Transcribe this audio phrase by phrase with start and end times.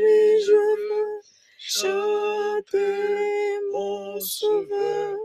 [0.02, 1.20] oui, je veux
[1.58, 5.16] chanter mon sauveur.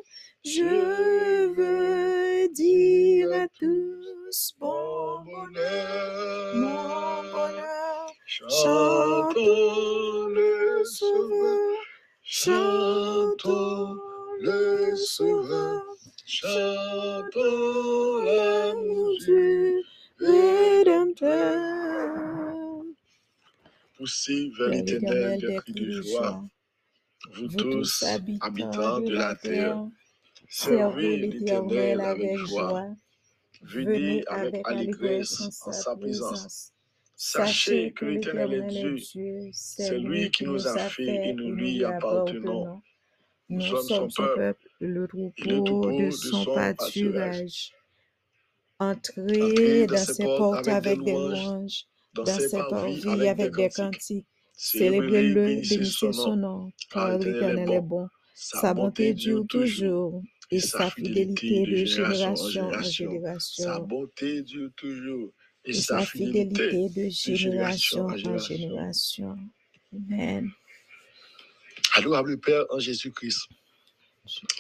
[0.45, 8.13] Je veux dire à tous bon bonheur, mon bonheur.
[8.47, 11.77] Chantons le sauveur,
[12.23, 13.97] chantons
[14.39, 15.83] le sauveur,
[16.29, 19.83] chantons l'amour du
[20.19, 21.63] Rédempteur.
[23.97, 26.43] Poussez vers l'éternel des cris de joie,
[27.33, 28.03] vous tous,
[28.41, 29.87] habitants de la terre,
[30.47, 32.87] servez l'éternel avec joie.
[33.63, 36.73] Venez avec allégresse en sa présence.
[37.15, 38.97] Sachez que l'Éternel est Dieu,
[39.51, 42.81] c'est lui qui nous a fait et nous lui appartenons.
[43.49, 47.71] Nous sommes son peuple, le troupeau de son pâturage.
[48.79, 54.25] Entrez dans ses portes avec des louanges, dans ses parvis avec des cantiques.
[54.55, 58.07] Célébrez-le, bénissez son nom, car l'Éternel est bon.
[58.35, 60.21] Sa bonté dure toujours,
[60.51, 63.63] et sa fidélité de génération en génération.
[63.63, 65.31] Sa bonté dure toujours,
[65.65, 69.37] et sa fidélité de génération en génération.
[69.93, 70.49] Amen.
[71.95, 73.47] Adorable Père en Jésus-Christ,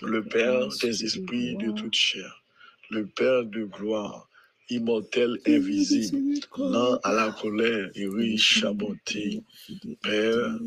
[0.01, 2.43] le Père des Esprit de esprits de toute chair,
[2.89, 4.27] le Père de gloire,
[4.69, 9.43] immortel, invisible, lent à la colère et riche à bonté.
[10.01, 10.59] Père,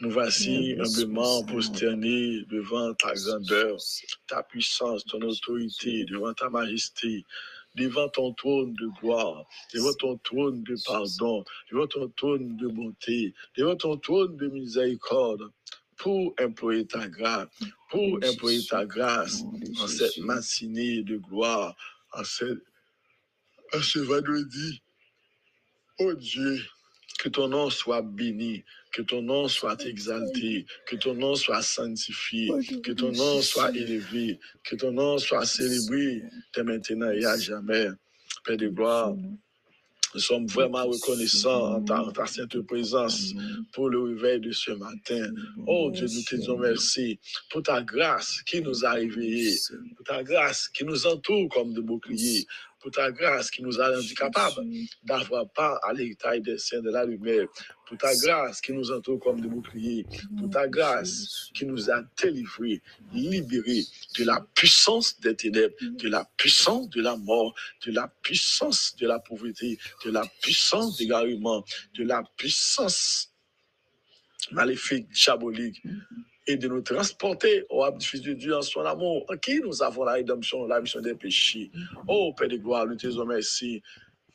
[0.00, 3.76] nous voici humblement prosternés devant ta grandeur,
[4.26, 7.24] ta puissance, ton autorité, devant ta majesté,
[7.76, 13.34] devant ton trône de gloire, devant ton trône de pardon, devant ton trône de bonté,
[13.56, 15.50] devant ton trône de miséricorde,
[16.02, 17.46] pour implorer ta grâce,
[17.88, 19.42] pour implorer ta grâce
[19.78, 21.76] en cette matinée de gloire,
[22.12, 22.58] en, cette,
[23.72, 24.82] en ce vendredi.
[26.00, 26.60] Oh Dieu,
[27.20, 32.50] que ton nom soit béni, que ton nom soit exalté, que ton nom soit sanctifié,
[32.82, 37.86] que ton nom soit élevé, que ton nom soit célébré dès maintenant et à jamais.
[38.44, 39.14] Père de gloire,
[40.14, 43.32] nous sommes vraiment reconnaissants en ta, sainte présence
[43.72, 45.30] pour le réveil de ce matin.
[45.66, 47.18] Oh Dieu, nous te disons merci
[47.50, 49.56] pour ta grâce qui nous a réveillés,
[49.96, 52.46] pour ta grâce qui nous entoure comme de boucliers,
[52.82, 54.66] pour ta grâce qui nous a rendus capables
[55.04, 57.46] d'avoir part à l'héritage des saints de la lumière,
[57.86, 60.04] pour ta grâce qui nous entoure comme de boucliers,
[60.36, 62.82] pour ta grâce qui nous a délivrés,
[63.12, 63.84] libérés
[64.18, 67.54] de la puissance des ténèbres, de la puissance de la mort,
[67.86, 71.64] de la puissance de la pauvreté, de la puissance d'égarement,
[71.94, 73.32] de la puissance
[74.50, 75.82] maléfique, diabolique,
[76.46, 79.82] et de nous transporter au du Fils de Dieu en son amour, en qui nous
[79.82, 81.70] avons la rédemption, la mission des péchés.
[82.08, 83.82] Oh Père de gloire, nous te disons merci.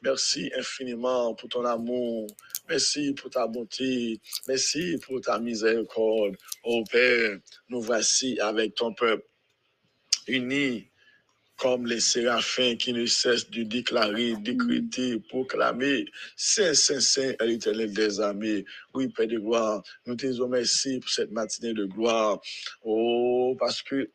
[0.01, 2.27] Merci infiniment pour ton amour.
[2.69, 4.21] Merci pour ta bonté.
[4.47, 6.35] Merci pour ta miséricorde.
[6.63, 9.25] Oh Père, nous voici avec ton peuple,
[10.27, 10.87] unis
[11.57, 17.93] comme les séraphins qui ne cessent de déclarer, décréter, proclamer, Saint, Saint, Saint est l'éternel
[17.93, 18.63] des armées.
[18.93, 22.39] Oui, Père de gloire, nous te disons merci pour cette matinée de gloire.
[22.83, 24.11] Oh, parce que,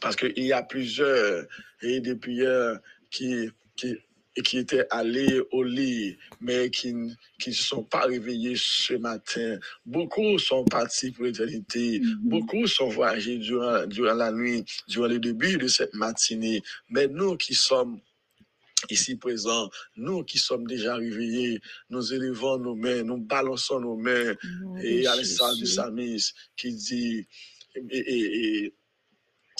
[0.00, 1.46] parce qu'il y a plusieurs
[1.82, 2.78] et des prières
[3.10, 3.96] qui, qui,
[4.36, 9.58] et qui étaient allés au lit, mais qui ne se sont pas réveillés ce matin.
[9.84, 12.00] Beaucoup sont partis pour l'éternité.
[12.22, 16.62] Beaucoup sont voyagés durant, durant la nuit, durant le début de cette matinée.
[16.88, 18.00] Mais nous qui sommes
[18.90, 21.60] ici présents, nous qui sommes déjà réveillés,
[21.90, 24.34] nous élevons nos mains, nous balançons nos mains,
[24.82, 27.26] et à l'instar du psalmiste qui dit,
[27.76, 28.74] et, et- et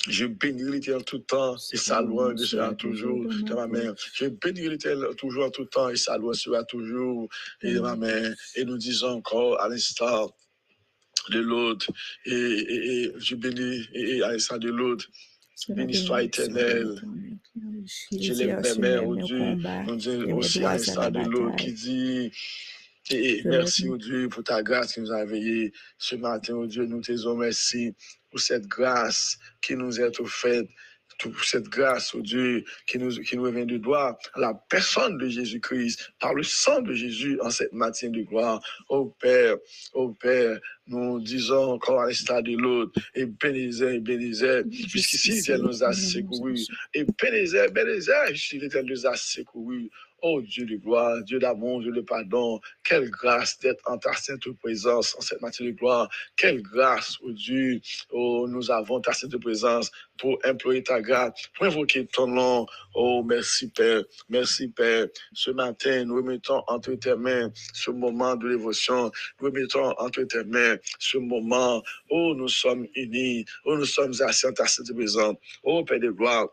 [0.08, 3.94] je bénirai l'éternel tout le temps, et sa louange sera toujours dans ma main.
[4.14, 7.28] Je bénirai l'éternel toujours en tout temps, et sa louange sera toujours
[7.62, 8.32] dans ma main.
[8.56, 10.28] Et nous disons encore, à l'instar
[11.30, 11.91] de l'autre,
[12.26, 15.06] et, et- et je bénis, et, à l'instar de l'autre,
[15.69, 16.94] béni soit éternel.
[18.10, 19.38] Je lève mes mains au Dieu.
[19.86, 22.30] Nous disons aussi à l'instar de l'autre qui dit,
[23.10, 26.86] et, merci au Dieu pour ta grâce qui nous a veillés ce matin, au Dieu.
[26.86, 27.95] Nous te disons merci
[28.33, 30.67] pour cette grâce qui nous est offerte,
[31.21, 35.19] pour cette grâce, au Dieu, qui nous, qui nous revient de gloire, à la personne
[35.19, 38.61] de Jésus-Christ, par le sang de Jésus en cette matinée de gloire.
[38.89, 39.57] Ô Père,
[39.93, 45.84] ô Père, nous disons encore à l'instar de l'autre, et bénissez, bénissez, puisqu'ici, l'Éternel nous
[45.84, 46.67] a secourus.
[46.95, 49.91] Et bénissez, bénissez, l'Éternel nous a secourus.
[50.22, 54.48] Oh Dieu de gloire, Dieu d'amour, Dieu de pardon, quelle grâce d'être en ta sainte
[54.60, 56.09] présence, en cette matière de gloire.
[56.36, 57.80] Quelle grâce, oh Dieu,
[58.13, 62.66] oh, nous avons ta sainte présence pour implorer ta grâce, pour invoquer ton nom.
[62.95, 65.09] Oh, merci Père, merci Père.
[65.33, 69.10] Ce matin, nous remettons entre tes mains ce moment de dévotion.
[69.41, 74.47] Nous remettons entre tes mains ce moment où nous sommes unis, où nous sommes assis
[74.47, 75.36] en ta sainte présence.
[75.65, 76.48] Oh, Père de gloire,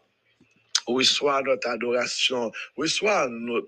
[0.93, 3.67] reçois notre adoration, reçois nos,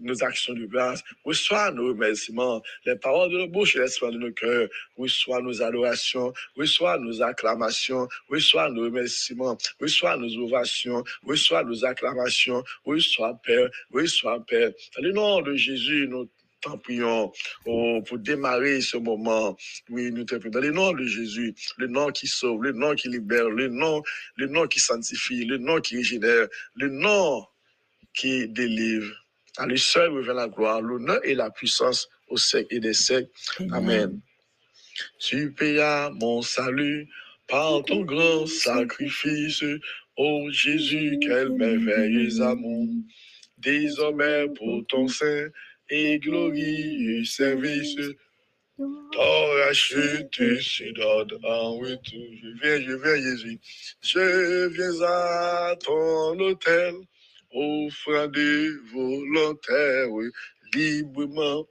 [0.00, 4.18] nos actions de grâce, reçois nos remerciements, les paroles de nos bouches et l'espoir de
[4.18, 11.64] nos cœurs, reçois nos adorations, reçois nos acclamations, reçois nos remerciements, reçois nos ovations, reçois
[11.64, 14.72] nos acclamations, reçois Père, reçois Père.
[14.96, 16.28] Dans le nom de Jésus, nous
[16.60, 17.32] t'en prions
[17.66, 19.56] oh, pour démarrer ce moment.
[19.90, 20.50] Oui, nous te prions.
[20.50, 24.02] Dans le nom de Jésus, le nom qui sauve, le nom qui libère, le nom
[24.36, 27.44] le nom qui sanctifie, le nom qui régénère, le nom
[28.14, 29.14] qui délivre.
[29.58, 33.30] À lui seul revient la gloire, l'honneur et la puissance au siècle et des siècles.
[33.72, 34.20] Amen.
[35.18, 37.08] Tu payas mon salut
[37.48, 39.64] par ton grand sacrifice.
[40.16, 42.88] Ô Jésus, quel merveilleux amour.
[43.58, 45.48] Désormais pour ton saint
[45.90, 47.96] et glorieux service,
[48.78, 52.26] ton racheté se donne en retour.
[52.42, 53.58] Je viens, je viens, Jésus.
[54.02, 56.94] Je viens à ton hôtel,
[58.92, 60.26] volontaires, oui,
[60.74, 61.66] librement.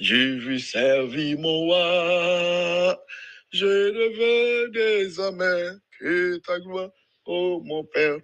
[0.00, 3.04] Je veux servir mon roi.
[3.52, 6.90] Je ne veux désormais que ta gloire,
[7.26, 8.18] ô mon Père.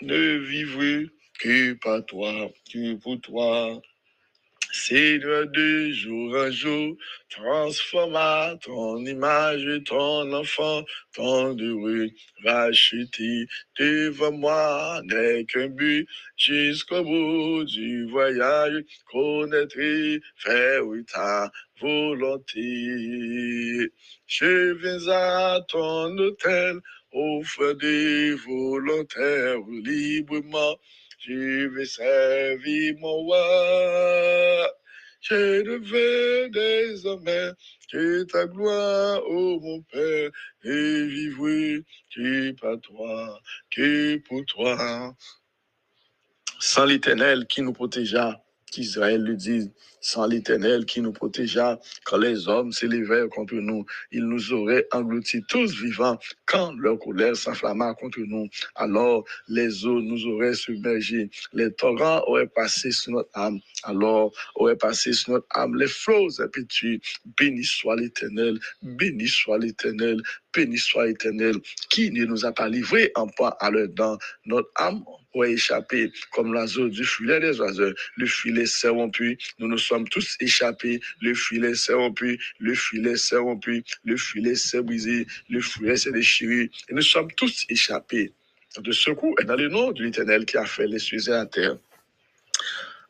[0.00, 3.82] Ne vivre que par toi, que pour toi.
[4.86, 6.96] Seigneur de jour en jour,
[7.30, 10.84] transforme à ton image ton enfant,
[11.14, 12.10] ton heureux,
[12.44, 13.46] racheté
[13.78, 22.60] devant moi n'est qu'un but, jusqu'au bout du voyage, connaître et faire ta volonté.
[24.26, 26.80] Je viens à ton hôtel,
[27.10, 30.76] offre des volontaires librement.
[31.26, 34.70] Vais servir mon roi.
[35.22, 37.52] Je veux désormais
[37.90, 40.30] que ta gloire, ô mon Père,
[40.64, 41.82] et vivre
[42.14, 43.40] que par toi,
[43.70, 45.14] que pour toi.
[46.60, 49.72] Sans l'éternel qui nous protégea, qu'Israël le dise,
[50.04, 55.42] sans l'éternel qui nous protégea, quand les hommes s'élevèrent contre nous, ils nous auraient engloutis
[55.48, 58.46] tous vivants quand leur colère s'enflamma contre nous.
[58.74, 64.76] Alors les eaux nous auraient submergés, les torrents auraient passé sur notre âme, alors auraient
[64.76, 66.98] passé sur notre âme les flots impétueux.
[67.38, 70.20] Béni soit l'éternel, béni soit l'éternel,
[70.54, 71.56] béni soit l'éternel,
[71.88, 74.18] qui ne nous a pas livrés en point à leurs dents.
[74.44, 75.02] Notre âme
[75.34, 77.92] aurait échappé comme l'oiseau du filet des oiseaux.
[78.16, 81.00] Le filet s'est rompu, nous nous sommes tous échappés.
[81.20, 86.10] Le filet s'est rompu, le filet s'est rompu, le filet s'est brisé, le filet s'est
[86.10, 86.70] déchiré.
[86.88, 88.32] Et nous sommes tous échappés.
[88.80, 91.46] De secours est dans le nom de l'Éternel qui a fait les cieux et la
[91.46, 91.76] terre.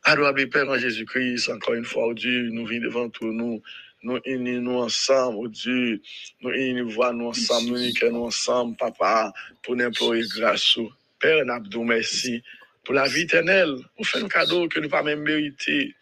[0.02, 3.62] Adorable Père en Jésus-Christ, encore une fois, oh Dieu, nous venons devant toi, nous,
[4.02, 6.02] nous unis nous ensemble, oh Dieu,
[6.42, 9.32] nous unis voix nous ensemble, nous unis nous ensemble, Papa,
[9.62, 10.76] pour n'implorer grâce.
[11.18, 12.42] Père Nabdou, merci
[12.84, 13.74] pour la vie éternelle.
[13.96, 15.94] Vous faites un cadeau que nous pas même mérité.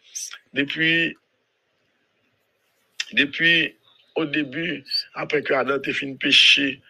[0.53, 1.15] Depuis,
[3.13, 3.75] depuis
[4.15, 4.83] au début,
[5.13, 6.81] après que Adam ait fini de pécher,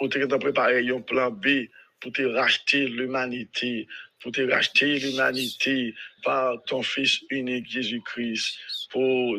[0.00, 1.68] on t'a préparé un plan B
[2.00, 3.86] pour te racheter l'humanité,
[4.20, 5.94] pour te racheter l'humanité
[6.24, 8.58] par ton Fils unique Jésus-Christ,
[8.90, 9.36] pour,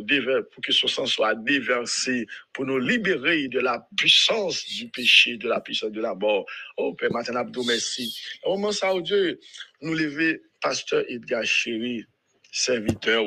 [0.51, 5.49] pour que son sang soit déversé, pour nous libérer de la puissance du péché, de
[5.49, 6.45] la puissance de la mort.
[6.77, 8.17] Oh Père Abdou, merci.
[8.43, 9.39] Au moment ça, oh Dieu,
[9.81, 12.05] nous lever, pasteur Edgar Chéri,
[12.53, 13.25] serviteur,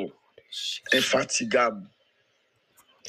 [0.93, 1.85] infatigable,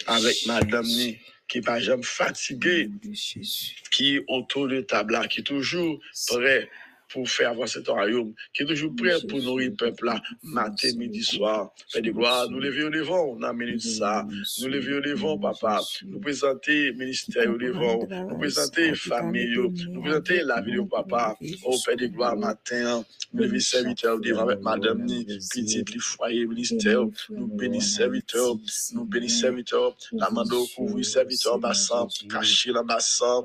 [0.06, 3.76] avec madame ni, qui n'est pas jamais fatigué, de Jésus.
[3.92, 6.68] qui est autour de table là, qui est toujours prêt
[7.09, 10.88] pour faire avancer ton royaume, qui est toujours prêt pour nourrir le peuple là, matin,
[10.97, 11.73] midi, soir.
[11.93, 14.27] Père de gloire, nous lever au devant, on a minute ça.
[14.61, 15.81] Nous lever au devant, papa.
[16.05, 18.07] Nous présenter ministère au devant.
[18.09, 21.37] Nous présenter famille, nous présenter la vie au papa.
[21.65, 26.47] Au Père de gloire, matin, nous lever serviteur au devant avec madame petite, les foyers,
[26.47, 27.05] ministère.
[27.31, 28.57] Nous bénissons serviteur,
[28.95, 29.97] nous bénissons serviteur.
[30.12, 30.45] La main
[30.77, 33.43] couvre serviteur bassin, caché dans bassin.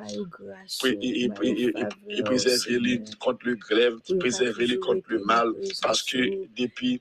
[0.85, 1.29] Et,
[2.23, 5.47] préserver contre le grève, préserver les contre le mal,
[5.81, 6.17] parce que
[6.57, 6.99] depuis,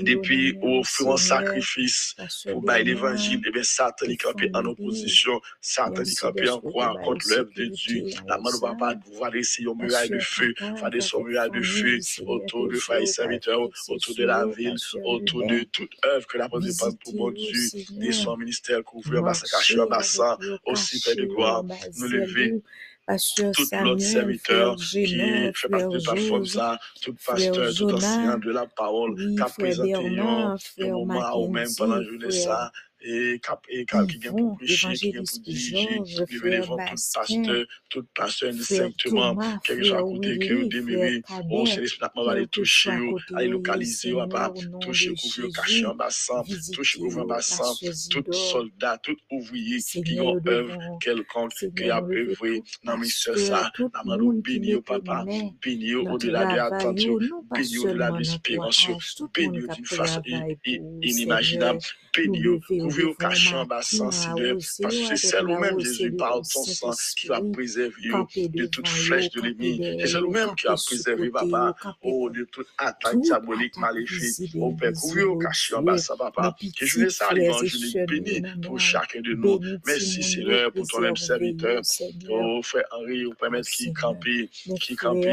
[0.00, 5.40] depuis au offrir un sacrifice pour bailler l'évangile, et bien Satan est campé en opposition,
[5.60, 8.04] Satan est campé en croix contre l'œuvre de Dieu.
[8.26, 11.50] La main ne va pas pouvoir laisser un muraille de feu, faire des son muraille
[11.50, 16.26] de feu autour de Frère et serviteur, autour de la ville, autour de toute œuvre
[16.26, 21.00] que la pensée passe pour mon Dieu, des soins ministères, couvrir, bassin, caché, bassin, aussi
[21.00, 22.62] Père de gloire, nous lever
[23.16, 28.66] tout l'autre serviteur qui fait partie de plateforme ça, tout pasteur, tout enseignant de la
[28.66, 34.32] parole, qui a présenté un moment ou même pendant la journée ça, et qui vient
[34.32, 39.78] pour prêcher, qui vient pour diriger, qui vient devant tout pasteur, tout pasteur distinctement, quel
[39.78, 42.90] que soit côté que vous demeurez, oh, c'est l'esprit va aller toucher,
[43.34, 47.72] aller localiser, on va toucher, couvrir, cacher en bassin, toucher, couvrir en bassin,
[48.10, 54.04] tout soldat, tout ouvrier qui ont œuvre quelconque, qui a œuvré dans ministère ça, la
[54.04, 55.24] main béni au papa,
[55.62, 56.96] béni au-delà de l'attente,
[57.54, 58.88] béni au-delà de l'espérance,
[59.34, 60.22] béni d'une façon
[61.02, 61.80] inimaginable,
[62.26, 66.64] couvrir au caché en bassin, Seigneur, parce que c'est celle où même Jésus par son
[66.64, 69.80] sang qui va préserver de toute flèche de l'ennemi.
[70.00, 74.52] C'est celle où même qui va préserver, papa, oh, de toute attaque diabolique maléfique.
[74.56, 76.54] Oh Père, couvrir au caché en bassin, papa?
[76.78, 79.60] Que je laisse ça l'évangile béni pour chacun de nous.
[79.86, 81.82] Merci, Seigneur, pour ton même serviteur.
[82.28, 84.24] Oh, frère Henri, vous permettre qu'il campe,
[84.80, 85.24] qu'il campe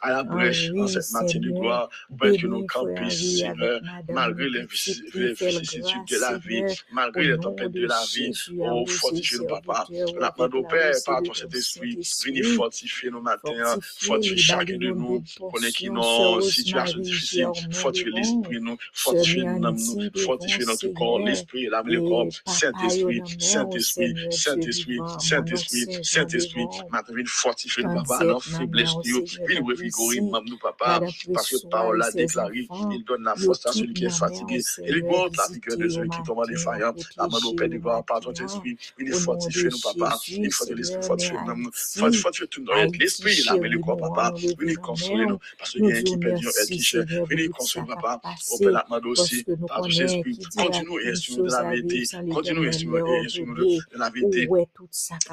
[0.00, 1.88] à la brèche dans cette matinée de gloire.
[2.08, 7.86] Pour que nous campions, Seigneur, malgré les vicissitudes de la vie, malgré les tempêtes de
[7.86, 8.32] la vie.
[8.58, 9.86] Oh, fortifie le papa.
[10.18, 15.22] La demande au Père, par ton Saint-Esprit, venez fortifier nos matins, fortifier chacun de nous.
[15.52, 19.76] Connaît qui nos situations difficiles, fortifier l'esprit, nous, fortifier nous,
[20.16, 22.26] fortifier notre corps, l'esprit, l'âme, le corps.
[22.46, 30.58] Saint-Esprit, Saint-Esprit, Saint-Esprit, Saint-Esprit, Saint-Esprit, maintenant, viens fortifier nous, papa, dans faiblesse, viens revigorer, nous,
[30.58, 31.00] papa,
[31.32, 34.90] parce que parole l'a déclaré, il donne la force à celui qui est fatigué, et
[34.90, 36.94] il montre la vigueur de celui qui tombe défaillant.
[37.18, 38.76] Amène au Père de gloire par ton esprit.
[38.98, 40.18] Il est fortifié, nous, papa.
[40.28, 41.70] Il faut de l'esprit fortifié, nous.
[41.72, 43.36] Fortifié tout dans l'esprit.
[43.38, 44.34] Il a mis le corps, papa.
[44.58, 45.38] Venez consoler nous.
[45.58, 47.04] Parce qu'il y a un qui un qui cher.
[47.28, 48.20] Venez consoler, papa.
[48.50, 50.38] Au Père, la demande aussi par ton esprit.
[50.56, 52.04] Continue et instruire de la vérité.
[52.32, 54.48] Continue et instruire de la vérité.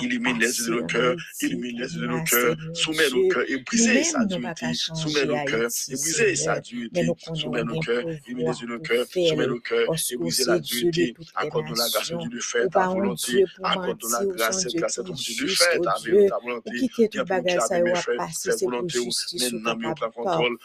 [0.02, 1.16] Illumine les yeux de nos cœurs.
[1.42, 2.56] Illumine les yeux de nos cœurs.
[2.74, 4.66] Soumets nos cœurs et brisez sa dureté.
[4.74, 7.08] Soumets nos cœurs et brisez sa dureté.
[7.34, 8.04] Soumets nos cœurs.
[8.28, 9.06] Illumine les yeux de nos cœurs.
[9.12, 14.10] Soumets nos cœurs et brisez la dureté accorde-nous la grâce de faire ta volonté, accorde-nous
[14.10, 19.54] la grâce, cette grâce de faire ta volonté, qui bagage ça va passer, c'est justice,
[19.54, 20.58] maintenant, contrôle,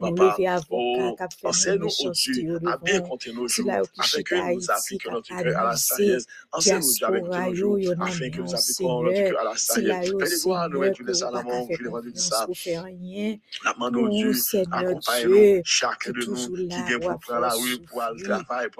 [0.00, 0.36] papa,
[0.70, 5.58] oh, enseigne-nous, oh Dieu, à bien compter nos jours, afin que nous appliquions notre cœur
[5.58, 9.40] à la sagesse, enseigne-nous, Dieu, avec tous nos jours, afin que nous appliquions notre cœur
[9.40, 12.46] à la sagesse, nous, tu laisses à l'amour, je le vendredi ça,
[13.64, 14.32] la main de Dieu,
[14.70, 18.20] accompagne-nous, chacun de nous, qui vient pour prendre la rue, pour aller
[18.72, 18.79] pour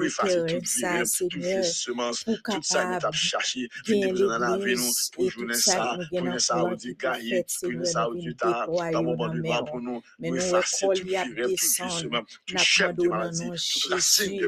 [0.01, 4.75] nous effacer toute violence, toute semence, toute ça nous t'a cherché, venez nous en laver
[4.75, 9.03] nous, pour journée ça, pour ça, on dit gaillé, pour ça, on dit ta, dans
[9.03, 11.61] moment de vent pour nous, nous effacer toute violence,
[12.45, 13.39] toute semence,
[13.81, 14.47] tout de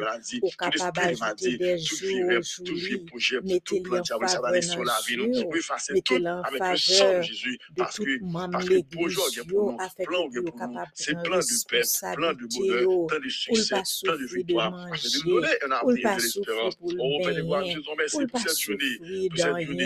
[1.34, 1.58] de
[1.88, 4.02] tout esprit de projet, tout plan
[4.46, 6.78] aller sur la vie nous, nous effacer tout avec le
[7.18, 11.82] de Jésus, que projet pour nous, plan pour nous, c'est plein de paix,
[12.16, 16.22] plein de bonheur, plein de succès, plein de victoire, de nous donner un avenir de
[16.22, 16.74] l'espérance.
[16.82, 19.38] Oh, Père de gloire, je te remercie pour cette journée, pour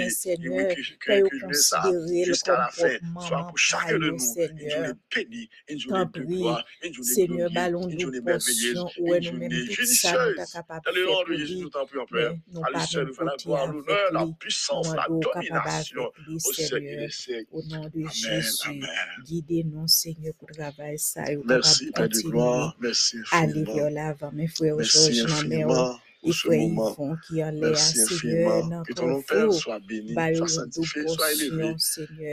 [0.09, 1.83] cette journée, que, que, ça
[2.25, 2.97] jusqu'à la fin,
[3.27, 7.93] soit pour chacun de nous, une journée bénie, une journée de gloire, une journée glorieuse,
[7.93, 10.35] une journée merveilleuse, une journée judicieuse.
[10.67, 12.33] Dans le nom de Jésus, nous t'en prions, Père.
[12.63, 16.97] À lui seul, nous faisons la gloire, l'honneur, la puissance, la domination au siècle et
[16.97, 17.47] des siècles.
[17.51, 18.81] Au nom de Jésus,
[19.23, 21.23] guidez-nous, Seigneur, pour travailler ça.
[21.45, 26.95] Merci, Père de gloire, merci vers l'avant, mes frères, aujourd'hui, infiniment et pour ce moment.
[26.99, 28.83] en Merci Seigneur, infiniment.
[28.83, 31.75] Que ton nom, Père, soit béni, par soit sanctifié, soit élevé.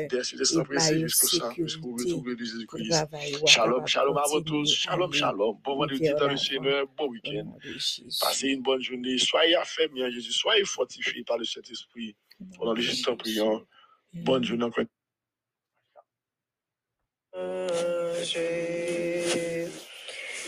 [0.09, 3.07] par précis une jusqu'au sang, jusqu'au retour de Jésus-Christ.
[3.47, 4.75] Shalom, shalom à vous tous.
[4.75, 5.59] Shalom, shalom.
[5.63, 6.37] Bon vendredi dans le.
[6.37, 6.87] Seigneur.
[6.97, 7.57] Bon week-end.
[7.63, 8.19] de.
[8.21, 9.19] Passez une bonne journée.
[9.19, 10.33] Soyez affermis en Jésus.
[10.33, 12.17] Soyez fortifiés par le Saint-Esprit.
[12.61, 13.65] Nom de Jésus, t'en prions.
[14.13, 14.85] Bonne journée encore.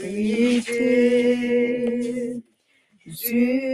[3.05, 3.70] dure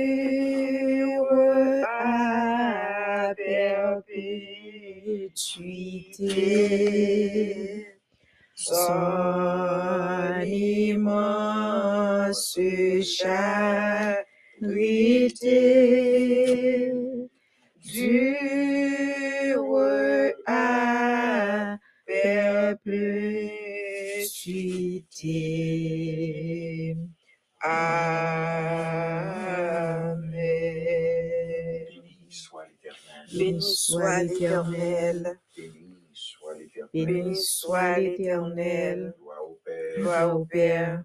[40.08, 41.04] Gloire au Père,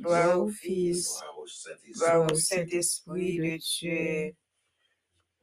[0.00, 1.22] Gloire au Fils.
[1.96, 3.38] gloire au Saint-Esprit.
[3.38, 4.34] de Dieu.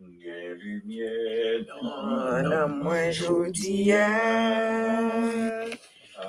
[0.02, 3.94] Gain lumière En la moins jodi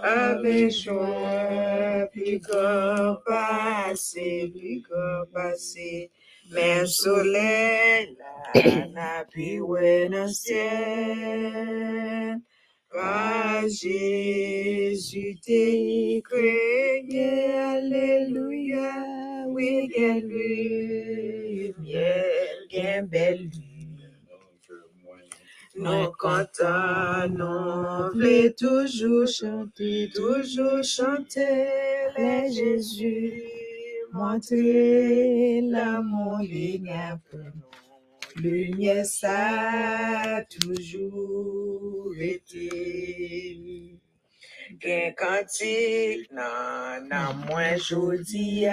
[0.05, 6.13] avec joie, plus grand passé, plus grand passé.
[6.53, 8.17] Mais soleil,
[8.55, 12.37] la n'a pu ouais dans le ciel.
[13.69, 16.23] Jésus t'est
[17.59, 18.93] Alléluia,
[19.49, 20.27] oui, quelle
[21.49, 22.15] lumière,
[22.71, 23.51] quelle belle.
[25.77, 31.67] Non content, non voulait toujours chanter, toujours chanter
[32.17, 33.43] les Jésus,
[34.13, 36.41] montrer l'amour
[38.37, 43.99] Lumière ça a toujours été.
[44.81, 48.67] Gen cantique nan nan mwen jodi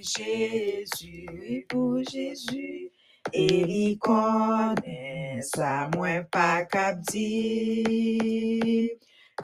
[0.00, 2.90] Jésus, pour Jésus.
[3.32, 8.90] Et il connaît ça, moins pas cap dire.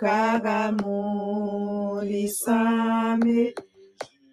[0.01, 3.55] Car amour, il s'en met.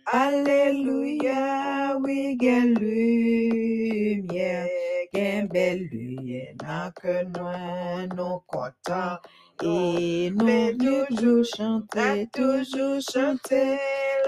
[0.05, 4.67] Alléluia, oui, quelle lumière,
[5.13, 9.17] quelle belle lumière, n'a que nous, nous contents.
[9.63, 13.77] Et nous toujours chanter, toujours chanter,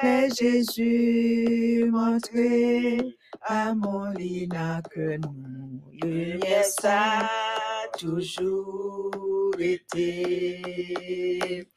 [0.01, 2.99] les Jésus montrer,
[3.41, 5.81] amour, il n'a que nous.
[6.01, 11.67] Lumière, ça a toujours été.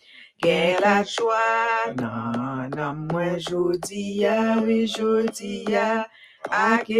[0.42, 6.06] Quelle la joie, non, non, moi jodi ya, oui jodi ya,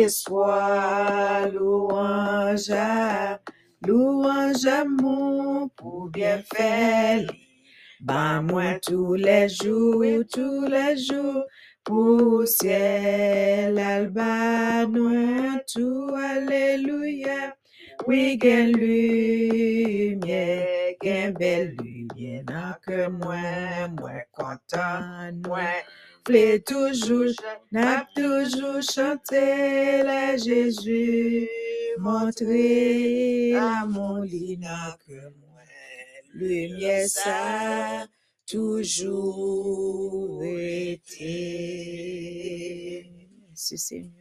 [0.09, 3.41] soit louange, à-
[3.87, 7.27] louange amour pour bien faire.
[8.01, 11.45] Bah moi tous les jours, tous les jours,
[11.85, 17.55] pour ciel alba, nous tout, alléluia.
[18.07, 19.65] Oui, quelle lumière,
[21.07, 25.63] quelle belle lumière, n'a que moi, moi content, moi,
[26.27, 27.31] voulais toujours,
[27.71, 31.49] n'a toujours chanté la Jésus,
[31.99, 35.63] montrer l'amour, il n'a que moi,
[36.35, 38.07] lumière, ça, a
[38.45, 41.13] toujours été.
[43.47, 44.13] Merci Seigneur.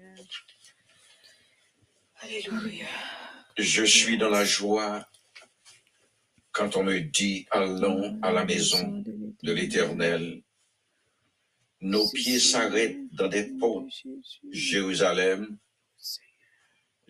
[2.21, 2.85] Alléluia.
[3.57, 5.07] Je suis dans la joie
[6.55, 9.03] quand on me dit allons à la maison
[9.43, 10.41] de l'Éternel.
[11.81, 13.91] Nos pieds s'arrêtent dans des portes.
[14.51, 15.57] Jérusalem,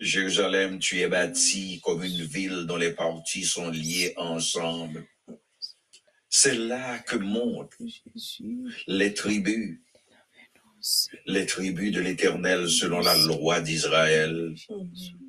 [0.00, 5.06] Jérusalem, tu es bâtie comme une ville dont les parties sont liées ensemble.
[6.28, 7.78] C'est là que montent
[8.88, 9.78] les tribus,
[11.26, 14.54] les tribus de l'Éternel selon la loi d'Israël,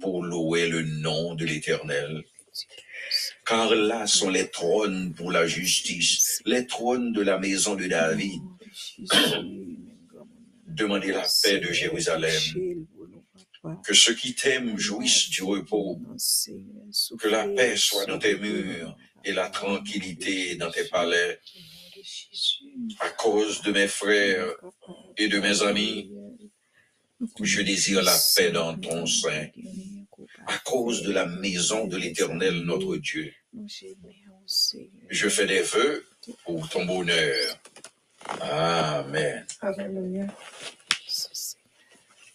[0.02, 2.24] pour louer le nom de l'Éternel.
[3.48, 8.42] Car là sont les trônes pour la justice, les trônes de la maison de David.
[10.68, 12.42] Demandez la paix de Jérusalem,
[13.86, 15.98] que ceux qui t'aiment jouissent du repos,
[17.20, 21.40] que la paix soit dans tes murs et la tranquillité dans tes palais.
[23.00, 24.54] À cause de mes frères
[25.16, 26.12] et de mes amis,
[27.42, 29.48] je désire la paix dans ton sein.
[30.48, 33.34] À cause de la maison de l'Éternel notre Dieu,
[35.10, 36.08] je fais des vœux
[36.46, 37.60] pour ton bonheur.
[38.42, 39.46] Amen.
[39.62, 40.28] Hallelujah.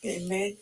[0.04, 0.56] Amen.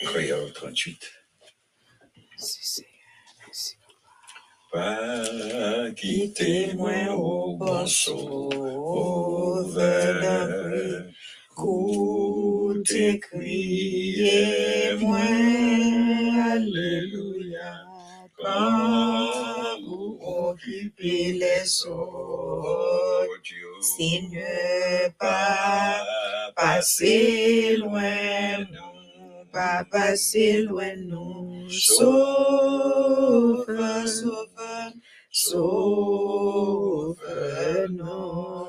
[0.00, 1.12] Prière 38.
[4.72, 9.64] Pas quitter moi au bon sauveur,
[11.56, 15.18] Écoutez, criez, moi,
[16.50, 17.74] Alléluia,
[18.36, 23.38] quand vous occupez les autres,
[23.80, 26.02] Seigneur, pas
[26.56, 33.64] passer loin, nous, pas passer loin, nous, sauveur,
[34.08, 34.92] sauveur,
[35.30, 36.34] sauveur,
[37.90, 38.63] non,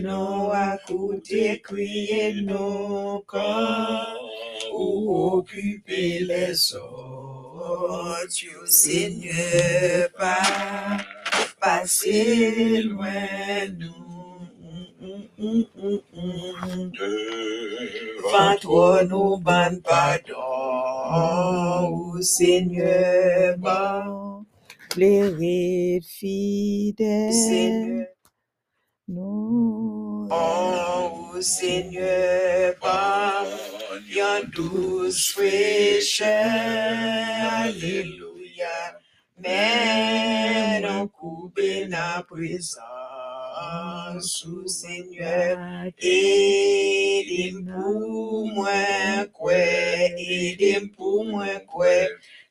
[0.00, 4.04] non, écoutez, criez, non, quand
[4.72, 10.98] vous occupez les autres, Seigneur, pas
[11.60, 13.90] passer loin, nous.
[18.22, 20.38] Devant toi, nous ban pardon,
[22.22, 24.21] Seigneur, bon,
[24.92, 28.06] Plairez fidèle, Seigneur,
[29.08, 30.28] nous.
[30.30, 33.48] oh, Seigneur, bon,
[34.10, 36.28] yon douce fraîcheur,
[37.64, 38.98] alléluia,
[39.38, 42.76] mais non coupé na présence,
[44.44, 45.58] ô Seigneur,
[45.98, 51.86] aidez pour moi, quoi, aidez pour moi, quoi,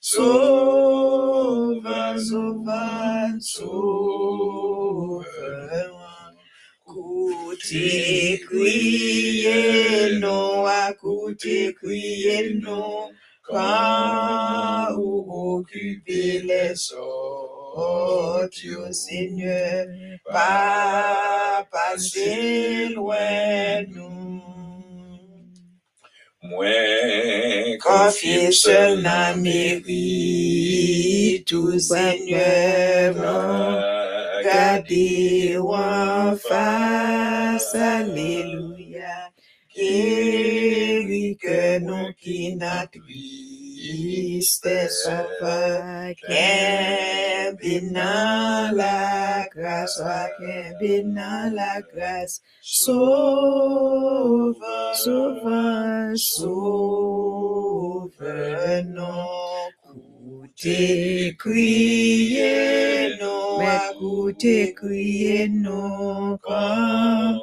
[0.04, 1.84] Sauveur,
[2.20, 5.22] sauveur, sauveur.
[6.84, 13.12] Écoutez, criez, non, écoutez, criez, non,
[13.48, 19.86] quand vous occupez les autres, Seigneur,
[20.26, 24.21] pas passer loin, nous.
[26.52, 29.88] Moi, Confiez seul dans mérite,
[31.48, 33.16] tout Seigneur,
[34.38, 39.32] regardez en face, Alléluia.
[39.74, 42.86] Guéris que nous qui n'a
[43.92, 50.02] tristesse pas, qu'un bénin la grâce,
[50.38, 54.56] qu'un bénin la grâce, sauve,
[54.94, 58.12] sauve, sauve,
[58.88, 59.26] non,
[59.94, 67.40] écoutez, criez, non, écoutez, criez, non, quand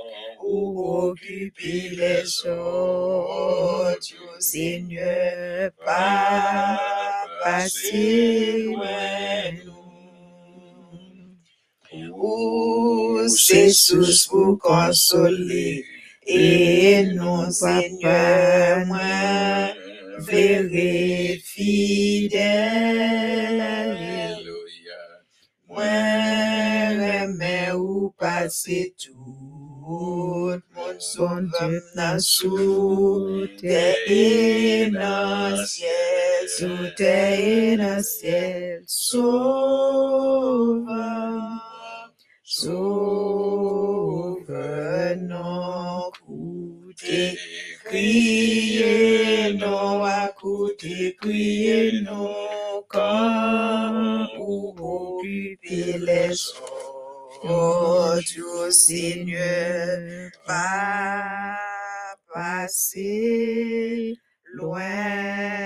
[0.49, 3.99] vous occupez les autres,
[4.39, 6.79] Seigneur, pas
[7.45, 9.75] passer loin, nous.
[12.15, 15.85] Où c'est source pour consoler,
[16.27, 19.71] et non, Seigneur, moi,
[20.19, 22.39] verrai fidèle,
[25.69, 29.38] moi, remets ou passer tout,
[29.88, 30.61] mon
[30.98, 38.83] son Dieu n'a sous terre et dans le ciel, sous terre et dans le ciel,
[38.87, 39.24] sauve,
[42.44, 43.38] sauve,
[45.22, 47.38] non, écoutez,
[47.85, 49.09] criez,
[57.44, 61.57] les autres, Seigneur, pas
[62.33, 64.16] passer
[64.55, 65.58] loin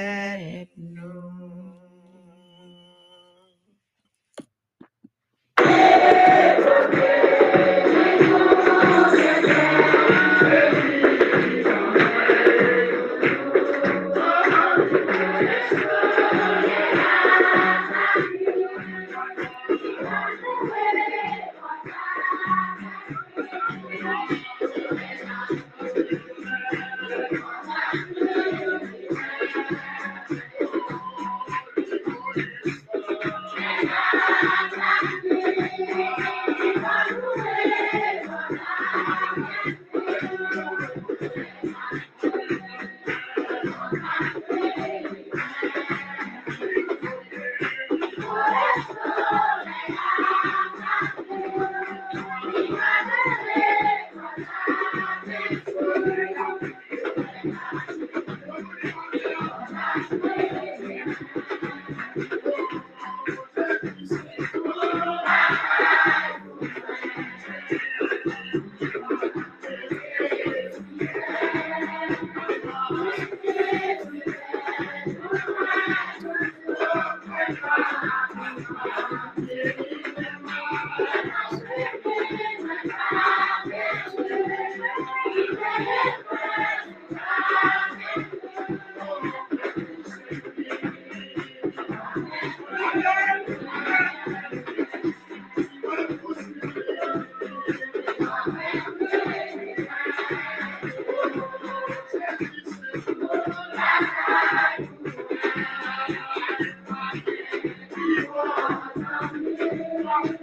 [110.20, 110.41] Thank you.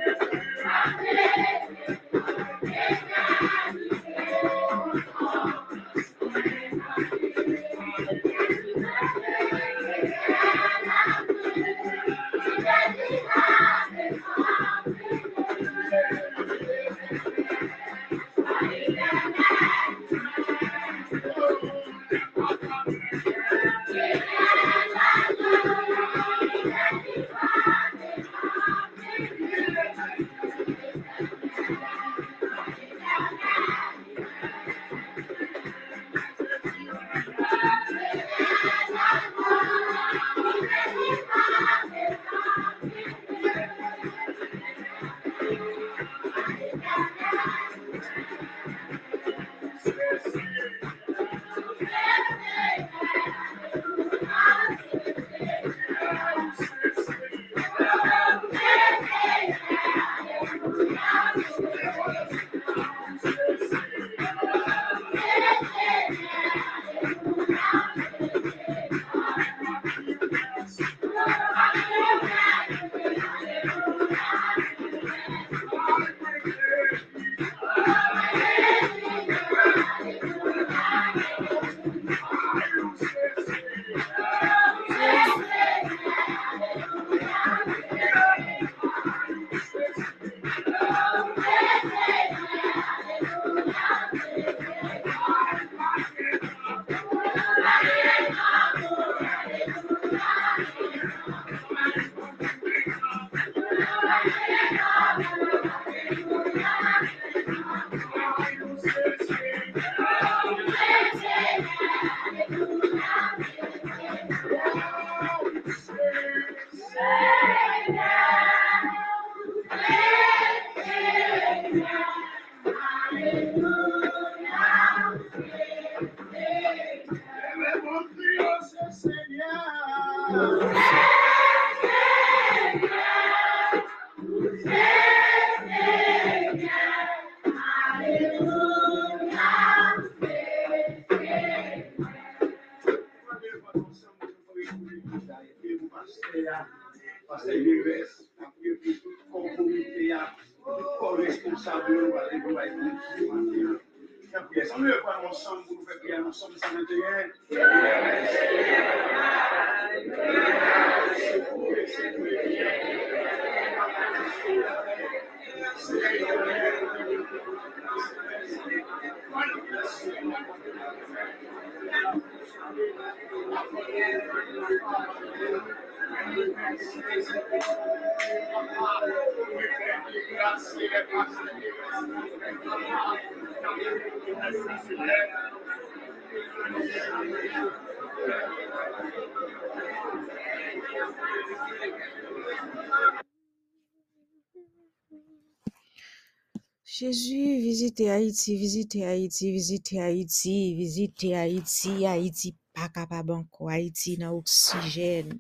[196.84, 204.32] Jésus, visitez Haïti, visitez Haïti, visitez Haïti, visitez Haïti, Haïti pas capable encore, Haïti dans
[204.32, 205.38] oxygène.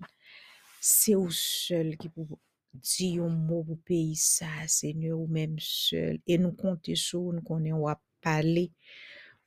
[0.82, 2.25] C'est ou seul qui peut
[2.73, 6.19] dire un mot pour pays ça, Seigneur, ou même seul.
[6.28, 8.71] Et nous comptons sur vous, nous connaissons, ou à parler,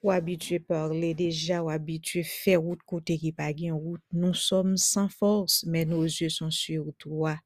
[0.02, 4.02] ou habitué parler déjà, ou habitué faire route côté qui pas gain route.
[4.12, 7.38] Nous sommes sans force, mais nos yeux sont sur toi.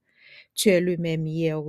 [0.55, 1.61] Tu es le même hier,